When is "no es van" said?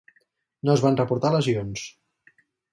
0.69-0.97